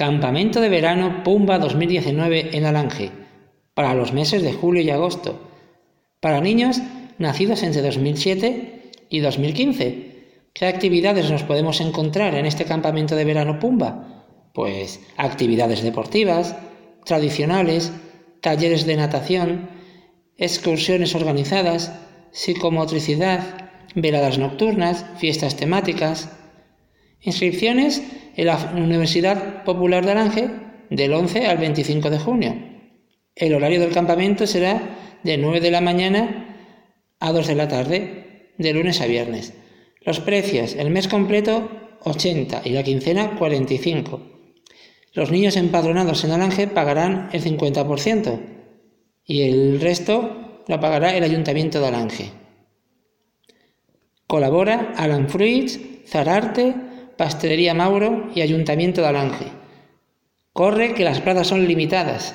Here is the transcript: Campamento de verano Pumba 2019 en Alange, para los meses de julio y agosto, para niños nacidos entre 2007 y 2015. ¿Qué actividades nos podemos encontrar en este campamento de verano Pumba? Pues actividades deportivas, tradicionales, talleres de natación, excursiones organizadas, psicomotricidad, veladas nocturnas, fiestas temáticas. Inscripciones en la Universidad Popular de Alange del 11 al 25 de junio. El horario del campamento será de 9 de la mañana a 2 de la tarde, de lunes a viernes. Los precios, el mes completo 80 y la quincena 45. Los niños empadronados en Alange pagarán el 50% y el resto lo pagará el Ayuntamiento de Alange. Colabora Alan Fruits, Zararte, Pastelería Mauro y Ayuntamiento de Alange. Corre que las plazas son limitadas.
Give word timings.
Campamento 0.00 0.62
de 0.62 0.70
verano 0.70 1.22
Pumba 1.24 1.58
2019 1.58 2.56
en 2.56 2.64
Alange, 2.64 3.10
para 3.74 3.92
los 3.92 4.14
meses 4.14 4.42
de 4.42 4.54
julio 4.54 4.80
y 4.80 4.88
agosto, 4.88 5.38
para 6.20 6.40
niños 6.40 6.80
nacidos 7.18 7.62
entre 7.62 7.82
2007 7.82 8.92
y 9.10 9.20
2015. 9.20 10.46
¿Qué 10.54 10.64
actividades 10.64 11.30
nos 11.30 11.42
podemos 11.42 11.82
encontrar 11.82 12.34
en 12.34 12.46
este 12.46 12.64
campamento 12.64 13.14
de 13.14 13.26
verano 13.26 13.58
Pumba? 13.58 14.24
Pues 14.54 15.00
actividades 15.18 15.82
deportivas, 15.82 16.56
tradicionales, 17.04 17.92
talleres 18.40 18.86
de 18.86 18.96
natación, 18.96 19.68
excursiones 20.38 21.14
organizadas, 21.14 21.92
psicomotricidad, 22.30 23.42
veladas 23.94 24.38
nocturnas, 24.38 25.04
fiestas 25.18 25.56
temáticas. 25.56 26.30
Inscripciones 27.22 28.02
en 28.36 28.46
la 28.46 28.72
Universidad 28.76 29.64
Popular 29.64 30.04
de 30.04 30.12
Alange 30.12 30.50
del 30.88 31.12
11 31.12 31.46
al 31.46 31.58
25 31.58 32.08
de 32.10 32.18
junio. 32.18 32.56
El 33.36 33.54
horario 33.54 33.80
del 33.80 33.92
campamento 33.92 34.46
será 34.46 35.18
de 35.22 35.36
9 35.36 35.60
de 35.60 35.70
la 35.70 35.80
mañana 35.80 36.56
a 37.20 37.32
2 37.32 37.46
de 37.46 37.54
la 37.54 37.68
tarde, 37.68 38.52
de 38.56 38.72
lunes 38.72 39.00
a 39.00 39.06
viernes. 39.06 39.52
Los 40.00 40.20
precios, 40.20 40.74
el 40.74 40.90
mes 40.90 41.08
completo 41.08 41.70
80 42.04 42.62
y 42.64 42.70
la 42.70 42.82
quincena 42.82 43.36
45. 43.36 44.22
Los 45.12 45.30
niños 45.30 45.56
empadronados 45.56 46.24
en 46.24 46.30
Alange 46.30 46.68
pagarán 46.68 47.28
el 47.32 47.42
50% 47.42 48.40
y 49.26 49.42
el 49.42 49.80
resto 49.80 50.62
lo 50.66 50.80
pagará 50.80 51.14
el 51.14 51.24
Ayuntamiento 51.24 51.80
de 51.80 51.86
Alange. 51.86 52.30
Colabora 54.26 54.94
Alan 54.96 55.28
Fruits, 55.28 55.80
Zararte, 56.06 56.89
Pastelería 57.20 57.74
Mauro 57.74 58.30
y 58.34 58.40
Ayuntamiento 58.40 59.02
de 59.02 59.08
Alange. 59.08 59.44
Corre 60.54 60.94
que 60.94 61.04
las 61.04 61.20
plazas 61.20 61.48
son 61.48 61.68
limitadas. 61.68 62.34